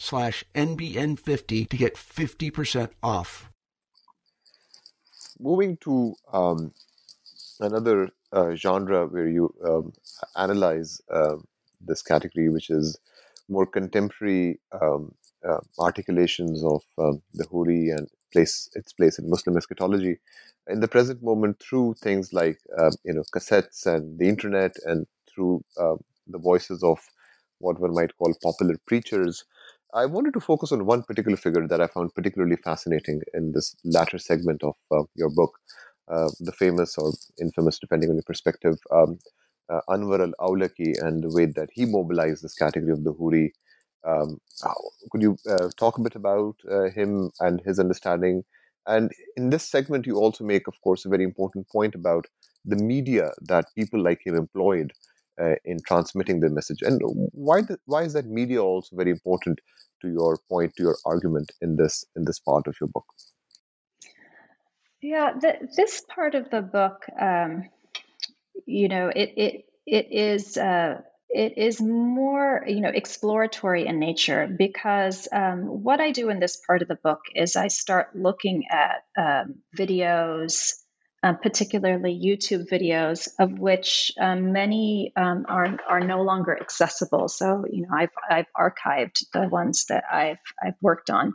[0.00, 3.50] slash NBN50 to get 50% off.
[5.38, 6.72] Moving to um,
[7.60, 9.92] another uh, genre where you um,
[10.36, 11.36] analyze uh,
[11.80, 12.98] this category, which is
[13.48, 15.14] more contemporary um,
[15.46, 20.18] uh, articulations of um, the Huri and place its place in Muslim eschatology.
[20.68, 25.06] In the present moment, through things like um, you know cassettes and the internet, and
[25.32, 26.98] through the voices of
[27.58, 29.44] what one might call popular preachers,
[29.96, 33.74] I wanted to focus on one particular figure that I found particularly fascinating in this
[33.82, 35.58] latter segment of uh, your book,
[36.12, 39.18] uh, the famous or infamous, depending on your perspective, um,
[39.70, 43.52] uh, Anwar al Awlaki and the way that he mobilized this category of the Huri.
[44.06, 44.38] Um,
[45.10, 48.44] could you uh, talk a bit about uh, him and his understanding?
[48.86, 52.26] And in this segment, you also make, of course, a very important point about
[52.66, 54.92] the media that people like him employed
[55.40, 56.82] uh, in transmitting the message.
[56.82, 59.60] And why the, why is that media also very important
[60.02, 63.06] to your point to your argument in this in this part of your book?
[65.02, 67.68] Yeah the, this part of the book um,
[68.66, 74.46] you know it it it is uh, it is more you know exploratory in nature
[74.46, 78.64] because um, what i do in this part of the book is i start looking
[78.70, 80.72] at um, videos
[81.26, 87.28] um, particularly YouTube videos, of which um, many um, are are no longer accessible.
[87.28, 91.34] So you know, I've I've archived the ones that I've I've worked on,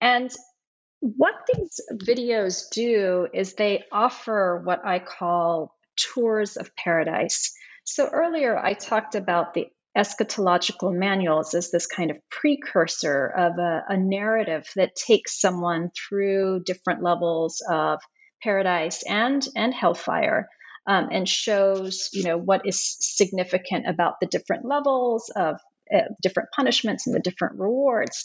[0.00, 0.30] and
[1.00, 7.52] what these videos do is they offer what I call tours of paradise.
[7.84, 13.84] So earlier I talked about the eschatological manuals as this kind of precursor of a,
[13.88, 18.00] a narrative that takes someone through different levels of
[18.42, 20.48] paradise and and hellfire
[20.86, 25.56] um, and shows you know what is significant about the different levels of
[25.94, 28.24] uh, different punishments and the different rewards.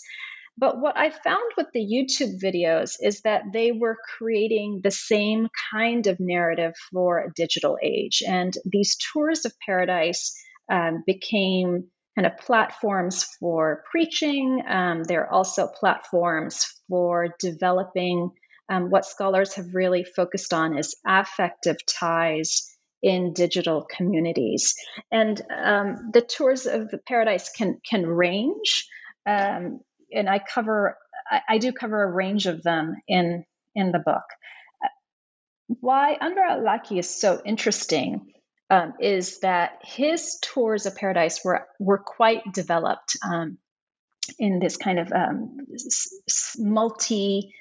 [0.57, 5.47] But what i found with the youtube videos is that they were creating the same
[5.71, 8.21] kind of narrative for a digital age.
[8.27, 10.35] And these tours of paradise
[10.69, 18.31] um, became kind of platforms for preaching um, they're also platforms for developing
[18.69, 22.71] um, what scholars have really focused on is affective ties
[23.01, 24.75] in digital communities.
[25.11, 28.87] And um, the tours of the paradise can can range,
[29.25, 30.97] um, and I cover
[31.29, 33.43] I, I, do cover a range of them in
[33.75, 34.23] in the book.
[35.67, 38.33] Why Anwar al-Awlaki is so interesting
[38.69, 43.57] um, is that his tours of paradise were were quite developed um,
[44.37, 45.57] in this kind of um,
[46.57, 47.53] multi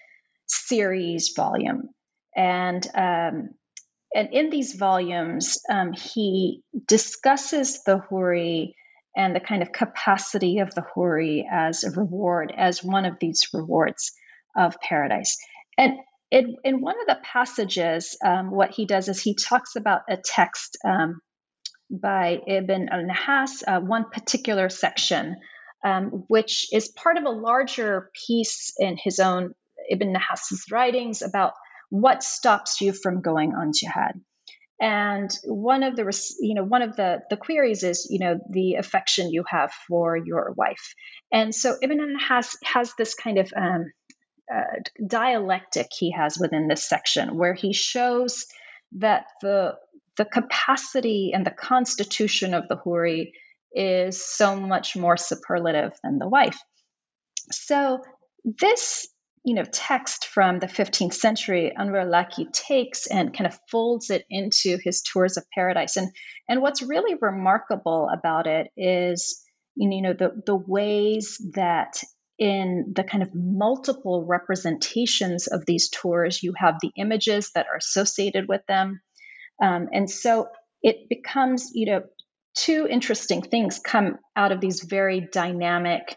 [0.51, 1.91] series volume.
[2.37, 3.51] And um,
[4.15, 8.75] and in these volumes, um, he discusses the Huri
[9.17, 13.49] and the kind of capacity of the Huri as a reward, as one of these
[13.53, 14.13] rewards
[14.57, 15.37] of paradise.
[15.79, 15.99] And
[16.31, 20.17] in, in one of the passages, um, what he does is he talks about a
[20.17, 21.21] text um,
[21.91, 25.37] by Ibn al Nahas, uh, one particular section,
[25.85, 29.55] um, which is part of a larger piece in his own
[29.91, 31.53] Ibn Nahas's writings about
[31.91, 34.21] what stops you from going on jihad.
[34.81, 36.05] And one of the,
[36.41, 40.17] you know, one of the, the queries is, you know, the affection you have for
[40.17, 40.95] your wife.
[41.31, 43.93] And so Ibn Nahas has this kind of um,
[44.53, 48.47] uh, dialectic he has within this section, where he shows
[48.93, 49.75] that the
[50.17, 53.33] the capacity and the constitution of the huri
[53.73, 56.59] is so much more superlative than the wife.
[57.53, 58.03] So
[58.45, 59.09] this
[59.45, 64.25] you know text from the 15th century Anwar Awlaki takes and kind of folds it
[64.29, 65.97] into his tours of paradise.
[65.97, 66.11] And
[66.49, 69.43] and what's really remarkable about it is
[69.77, 72.03] you know the the ways that
[72.39, 77.77] in the kind of multiple representations of these tours you have the images that are
[77.77, 79.01] associated with them.
[79.63, 80.49] Um, and so
[80.83, 82.03] it becomes you know
[82.55, 86.17] two interesting things come out of these very dynamic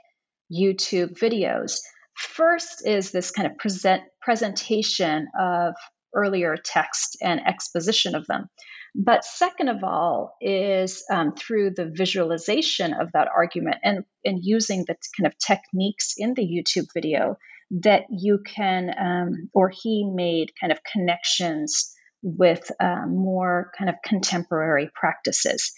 [0.51, 1.79] youtube videos
[2.15, 5.75] First is this kind of present presentation of
[6.13, 8.47] earlier text and exposition of them.
[8.95, 14.85] But second of all is um, through the visualization of that argument and, and using
[14.87, 17.37] the kind of techniques in the YouTube video
[17.81, 23.95] that you can, um, or he made kind of connections with uh, more kind of
[24.05, 25.73] contemporary practices.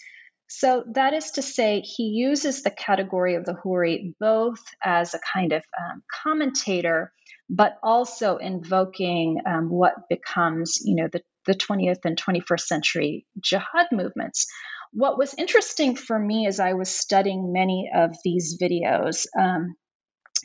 [0.48, 5.20] So that is to say, he uses the category of the Huri both as a
[5.32, 7.12] kind of um, commentator,
[7.50, 13.86] but also invoking um, what becomes, you know, the, the 20th and 21st century jihad
[13.90, 14.46] movements.
[14.92, 19.74] What was interesting for me as I was studying many of these videos um,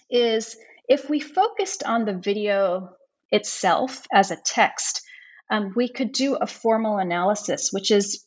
[0.10, 0.58] is
[0.90, 2.90] if we focused on the video
[3.32, 5.02] itself as a text,
[5.50, 8.26] um, we could do a formal analysis, which is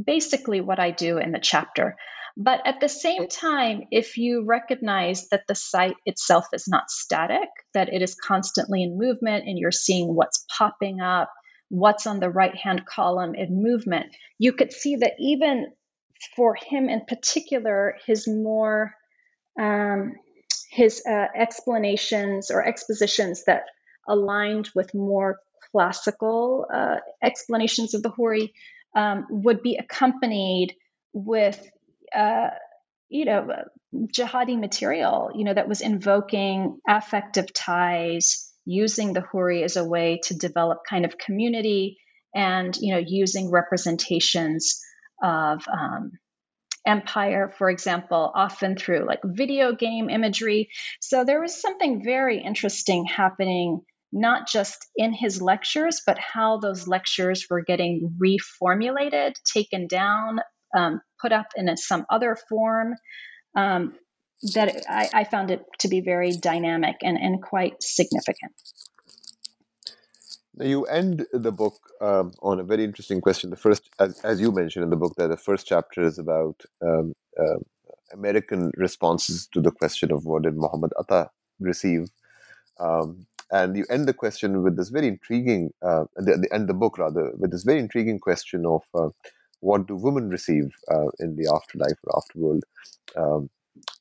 [0.00, 1.96] basically what I do in the chapter.
[2.36, 7.48] But at the same time, if you recognize that the site itself is not static,
[7.74, 11.30] that it is constantly in movement and you're seeing what's popping up,
[11.68, 14.06] what's on the right hand column in movement,
[14.38, 15.72] you could see that even
[16.36, 18.94] for him in particular, his more
[19.58, 20.14] um,
[20.70, 23.64] his uh, explanations or expositions that
[24.08, 25.38] aligned with more
[25.72, 28.52] classical uh, explanations of the Huri
[28.96, 30.74] um, would be accompanied
[31.12, 31.60] with,
[32.14, 32.48] uh,
[33.08, 33.48] you know,
[33.94, 40.20] jihadi material, you know, that was invoking affective ties, using the Huri as a way
[40.24, 41.98] to develop kind of community,
[42.34, 44.80] and you know, using representations
[45.22, 46.12] of um,
[46.86, 50.70] empire, for example, often through like video game imagery.
[51.00, 53.80] So there was something very interesting happening
[54.12, 60.40] not just in his lectures, but how those lectures were getting reformulated, taken down,
[60.76, 62.94] um, put up in a, some other form.
[63.56, 63.94] Um,
[64.54, 68.52] that I, I, found it to be very dynamic and, and quite significant.
[70.54, 73.50] Now you end the book um, on a very interesting question.
[73.50, 76.62] The first, as, as, you mentioned in the book, that the first chapter is about
[76.80, 77.02] uh,
[78.12, 82.08] American responses to the question of what did Muhammad Atta receive.
[82.78, 86.74] Um, and you end the question with this very intriguing, uh, the, the, end the
[86.74, 89.08] book rather, with this very intriguing question of uh,
[89.60, 92.62] what do women receive uh, in the afterlife or afterworld?
[93.16, 93.50] Um,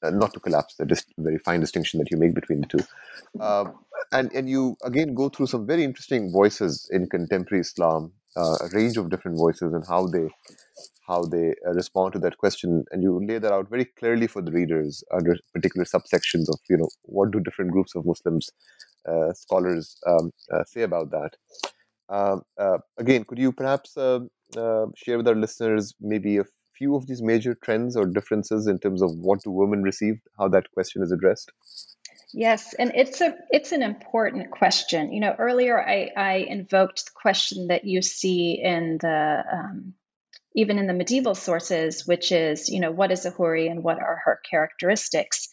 [0.03, 3.41] not to collapse the dis- very fine distinction that you make between the two.
[3.41, 3.75] Um,
[4.11, 8.69] and, and you again go through some very interesting voices in contemporary Islam, uh, a
[8.73, 10.29] range of different voices and how they
[11.07, 14.41] how they uh, respond to that question and you lay that out very clearly for
[14.43, 18.51] the readers under particular subsections of you know what do different groups of muslims
[19.33, 21.31] scholars um, uh, say about that.
[22.09, 26.45] Um, uh, again, could you perhaps share with our listeners maybe a
[26.79, 30.47] few of these major trends or differences in terms of what do women receive, how
[30.47, 31.51] that question is addressed?
[32.33, 35.11] Yes, and it's a it's an important question.
[35.11, 39.93] You know, earlier I, I invoked the question that you see in the um,
[40.55, 43.97] even in the medieval sources, which is you know what is a huri and what
[43.97, 45.49] are her characteristics.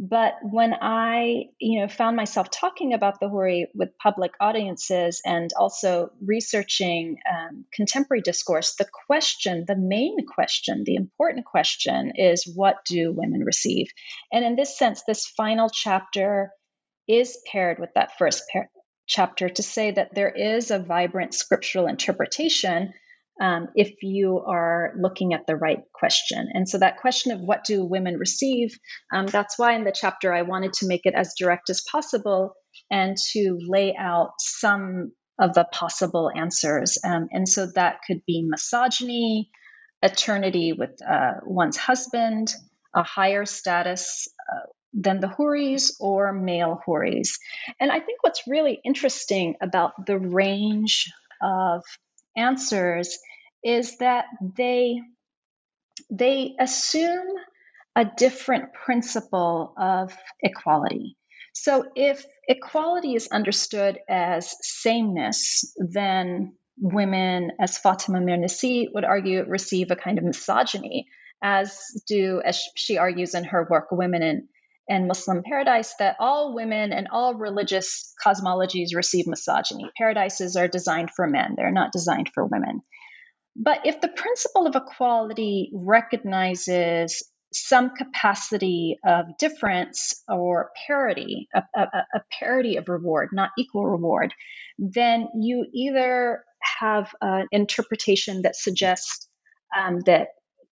[0.00, 5.50] But when I, you know, found myself talking about the Huri with public audiences and
[5.58, 12.76] also researching um, contemporary discourse, the question, the main question, the important question is what
[12.84, 13.88] do women receive?
[14.32, 16.52] And in this sense, this final chapter
[17.08, 18.70] is paired with that first par-
[19.08, 22.92] chapter to say that there is a vibrant scriptural interpretation
[23.40, 26.48] um, if you are looking at the right question.
[26.52, 28.78] And so, that question of what do women receive,
[29.12, 32.54] um, that's why in the chapter I wanted to make it as direct as possible
[32.90, 36.98] and to lay out some of the possible answers.
[37.04, 39.50] Um, and so, that could be misogyny,
[40.02, 42.52] eternity with uh, one's husband,
[42.94, 44.28] a higher status.
[44.52, 47.38] Uh, than the Huris or male Huris.
[47.78, 51.12] And I think what's really interesting about the range
[51.42, 51.82] of
[52.38, 53.18] answers
[53.62, 54.26] is that
[54.56, 55.00] they
[56.10, 57.26] they assume
[57.96, 61.16] a different principle of equality.
[61.52, 69.90] So if equality is understood as sameness, then women, as Fatima Mernissi would argue, receive
[69.90, 71.08] a kind of misogyny,
[71.42, 74.48] as do, as she argues in her work, Women in,
[74.88, 79.90] in Muslim Paradise, that all women and all religious cosmologies receive misogyny.
[79.96, 82.80] Paradises are designed for men, they're not designed for women.
[83.54, 91.80] But if the principle of equality recognizes some capacity of difference or parity, a, a,
[92.14, 94.32] a, parity of reward, not equal reward,
[94.78, 96.44] then you either
[96.80, 99.28] have an interpretation that suggests
[99.76, 100.28] um, that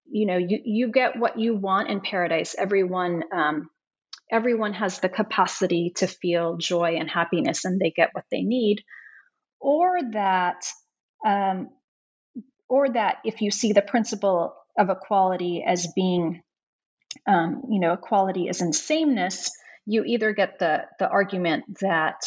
[0.09, 2.55] you know you, you get what you want in paradise.
[2.57, 3.69] Everyone um,
[4.31, 8.85] everyone has the capacity to feel joy and happiness, and they get what they need,
[9.61, 10.64] or that
[11.24, 11.70] um,
[12.68, 16.43] or that if you see the principle of equality as being
[17.27, 19.51] um, you know, equality is in sameness,
[19.87, 22.20] you either get the, the argument that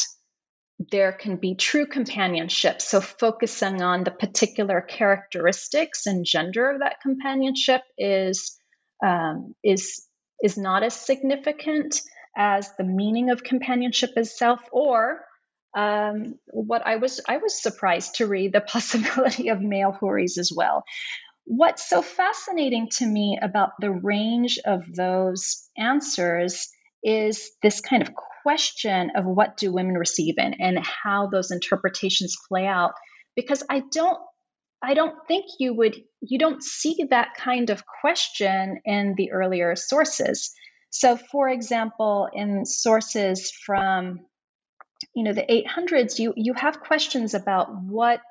[0.91, 2.82] there can be true companionship.
[2.82, 8.58] So, focusing on the particular characteristics and gender of that companionship is,
[9.06, 10.06] um, is,
[10.44, 12.02] is not as significant
[12.38, 15.22] as the meaning of companionship itself, or
[15.78, 20.52] um, what I was I was surprised to read the possibility of male houris as
[20.56, 20.84] well.
[21.46, 26.70] What's so fascinating to me about the range of those answers
[27.04, 28.14] is this kind of
[28.44, 32.92] question of what do women receive in and how those interpretations play out
[33.36, 34.20] because I don't
[34.82, 39.76] I don't think you would you don't see that kind of question in the earlier
[39.76, 40.54] sources.
[40.90, 44.22] So for example, in sources from
[45.14, 48.22] you know the 800s you you have questions about what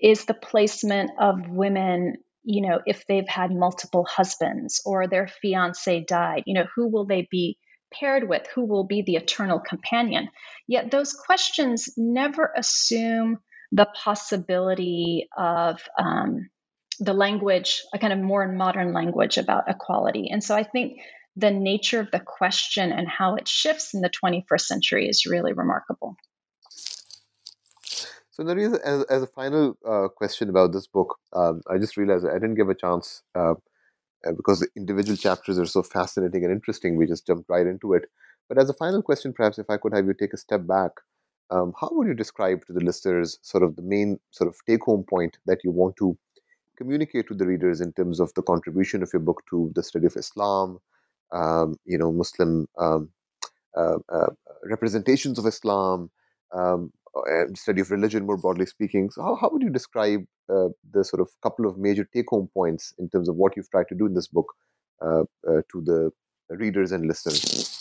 [0.00, 2.16] is the placement of women
[2.48, 7.04] you know, if they've had multiple husbands or their fiance died, you know, who will
[7.04, 7.58] they be
[7.92, 8.46] paired with?
[8.54, 10.28] Who will be the eternal companion?
[10.68, 13.38] Yet those questions never assume
[13.76, 16.48] the possibility of um,
[16.98, 20.30] the language, a kind of more modern language about equality.
[20.32, 20.98] And so I think
[21.36, 25.52] the nature of the question and how it shifts in the 21st century is really
[25.52, 26.16] remarkable.
[28.30, 32.26] So, Nerina, as, as a final uh, question about this book, um, I just realized
[32.26, 33.54] I didn't give a chance uh,
[34.26, 36.96] uh, because the individual chapters are so fascinating and interesting.
[36.96, 38.04] We just jumped right into it.
[38.48, 40.92] But as a final question, perhaps if I could have you take a step back,
[41.50, 44.82] um, how would you describe to the listeners sort of the main sort of take
[44.82, 46.16] home point that you want to
[46.76, 50.06] communicate to the readers in terms of the contribution of your book to the study
[50.06, 50.78] of Islam,
[51.32, 53.08] um, you know, Muslim um,
[53.76, 54.30] uh, uh,
[54.64, 56.10] representations of Islam,
[56.52, 56.92] um,
[57.54, 59.10] study of religion more broadly speaking.
[59.10, 62.48] So, how, how would you describe uh, the sort of couple of major take home
[62.52, 64.52] points in terms of what you've tried to do in this book
[65.00, 66.10] uh, uh, to the
[66.50, 67.72] readers and listeners?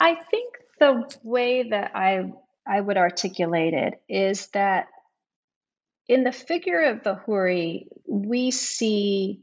[0.00, 2.32] I think the way that I
[2.66, 4.86] I would articulate it is that
[6.08, 9.42] in the figure of the Houri, we see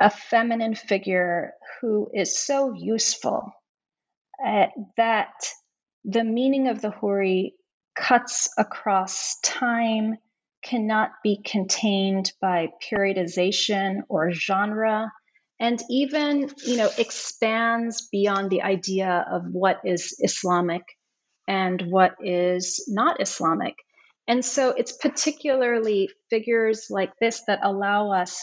[0.00, 3.52] a feminine figure who is so useful
[4.44, 4.66] uh,
[4.96, 5.32] that
[6.04, 7.54] the meaning of the Houri
[7.94, 10.16] cuts across time,
[10.64, 15.12] cannot be contained by periodization or genre,
[15.62, 20.82] and even, you know, expands beyond the idea of what is Islamic
[21.46, 23.76] and what is not Islamic.
[24.26, 28.40] And so it's particularly figures like this that allow us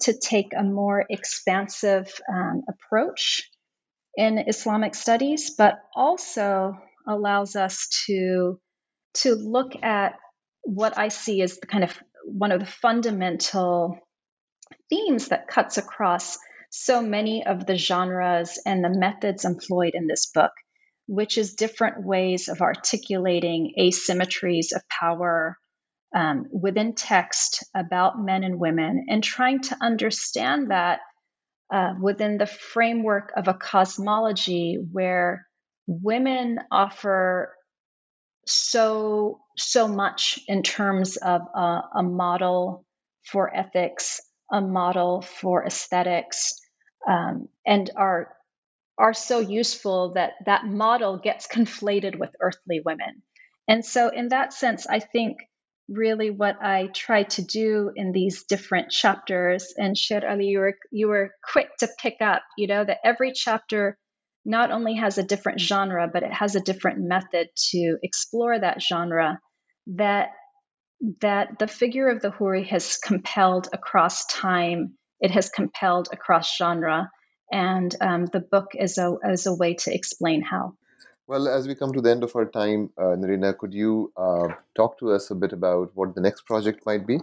[0.00, 3.48] to take a more expansive um, approach
[4.16, 8.58] in Islamic studies, but also allows us to
[9.14, 10.16] to look at
[10.62, 14.00] what I see as the kind of one of the fundamental
[14.90, 16.38] themes that cuts across
[16.70, 20.52] so many of the genres and the methods employed in this book,
[21.06, 25.56] which is different ways of articulating asymmetries of power
[26.14, 31.00] um, within text about men and women and trying to understand that
[31.72, 35.46] uh, within the framework of a cosmology where
[35.86, 37.52] women offer
[38.46, 42.84] so so much in terms of a, a model
[43.24, 44.20] for ethics,
[44.50, 46.54] a model for aesthetics,
[47.08, 48.34] um, and are
[48.98, 53.22] are so useful that that model gets conflated with earthly women.
[53.68, 55.38] And so, in that sense, I think
[55.88, 60.78] really what I try to do in these different chapters, and Sher Ali, you were
[60.90, 63.98] you were quick to pick up, you know, that every chapter
[64.44, 68.80] not only has a different genre, but it has a different method to explore that
[68.80, 69.40] genre
[69.88, 70.28] that
[71.20, 77.10] that the figure of the Houri has compelled across time, it has compelled across genre,
[77.52, 80.74] And um, the book is a, is a way to explain how.
[81.28, 84.48] Well, as we come to the end of our time, uh, Nerina, could you uh,
[84.76, 87.18] talk to us a bit about what the next project might be?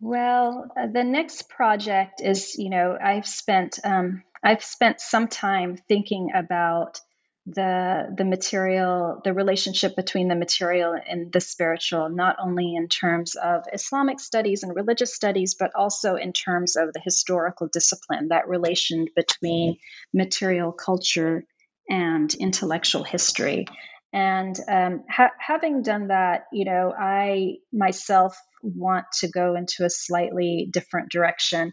[0.00, 5.76] Well, uh, the next project is, you know, I've spent um, I've spent some time
[5.88, 7.00] thinking about
[7.46, 13.36] the the material, the relationship between the material and the spiritual, not only in terms
[13.36, 18.48] of Islamic studies and religious studies, but also in terms of the historical discipline, that
[18.48, 19.76] relation between
[20.14, 21.44] material culture
[21.88, 23.66] and intellectual history.
[24.14, 29.90] And um, ha- having done that, you know, I myself want to go into a
[29.90, 31.72] slightly different direction.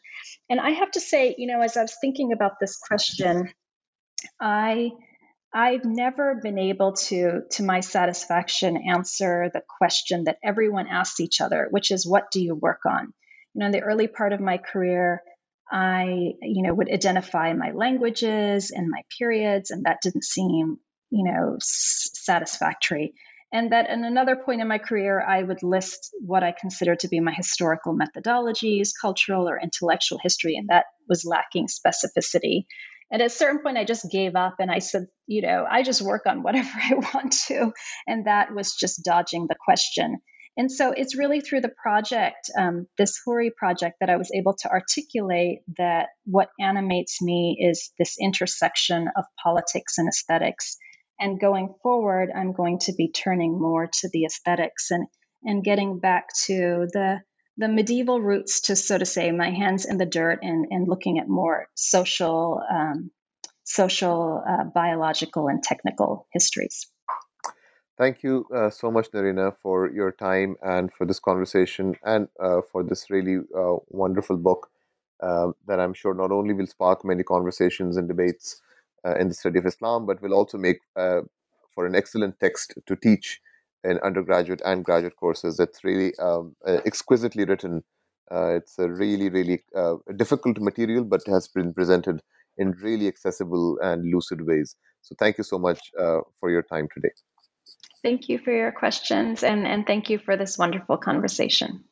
[0.50, 3.54] And I have to say, you know, as I was thinking about this question,
[4.40, 4.90] I
[5.54, 11.42] I've never been able to, to my satisfaction, answer the question that everyone asks each
[11.42, 13.14] other, which is, what do you work on?
[13.54, 15.22] You know, in the early part of my career,
[15.70, 20.78] I, you know, would identify my languages and my periods, and that didn't seem,
[21.10, 23.14] you know, s- satisfactory.
[23.54, 27.10] And that in another point in my career, I would list what I consider to
[27.10, 32.66] be my historical methodologies, cultural or intellectual history, and that was lacking specificity.
[33.12, 35.84] And at a certain point, I just gave up and I said, you know, I
[35.84, 37.74] just work on whatever I want to.
[38.08, 40.20] And that was just dodging the question.
[40.58, 44.56] And so it's really through the project, um, this Huri project, that I was able
[44.62, 50.78] to articulate that what animates me is this intersection of politics and aesthetics.
[51.20, 55.08] And going forward, I'm going to be turning more to the aesthetics and,
[55.44, 57.22] and getting back to the
[57.62, 61.20] the medieval roots to so to say my hands in the dirt and, and looking
[61.20, 63.12] at more social um,
[63.64, 66.88] social uh, biological and technical histories.
[67.98, 72.62] Thank you uh, so much Nerina, for your time and for this conversation and uh,
[72.72, 74.70] for this really uh, wonderful book
[75.22, 78.60] uh, that i'm sure not only will spark many conversations and debates
[79.06, 82.96] uh, in the study of islam but will also make for an excellent text to
[82.96, 83.40] teach
[83.84, 85.60] in undergraduate and graduate courses.
[85.60, 87.84] It's really um, uh, exquisitely written.
[88.32, 92.22] Uh, it's a really, really uh, difficult material, but has been presented
[92.58, 94.76] in really accessible and lucid ways.
[95.02, 97.12] So, thank you so much uh, for your time today.
[98.04, 101.84] Thank you for your questions, and, and thank you for this wonderful conversation.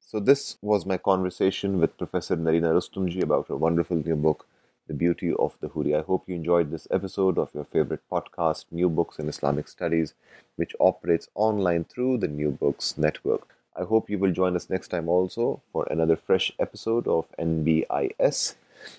[0.00, 4.46] So, this was my conversation with Professor Nerina Rustomji about her wonderful new book,
[4.90, 5.96] the beauty of the Huri.
[5.96, 10.14] I hope you enjoyed this episode of your favorite podcast, New Books in Islamic Studies,
[10.56, 13.54] which operates online through the New Books Network.
[13.76, 18.56] I hope you will join us next time also for another fresh episode of NBIS.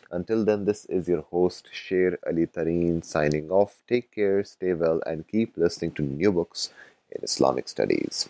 [0.10, 3.82] Until then, this is your host, Sher Ali Tareen, signing off.
[3.86, 6.70] Take care, stay well, and keep listening to New Books
[7.12, 8.30] in Islamic Studies.